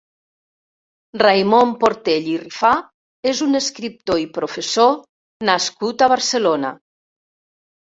[1.21, 2.71] Raimon Portell i Rifà
[3.33, 4.99] és un escriptor i professor
[5.53, 6.75] nascut a Barcelona.